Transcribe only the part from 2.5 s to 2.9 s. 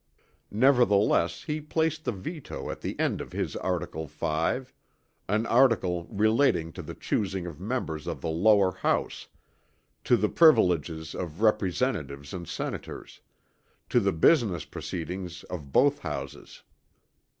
at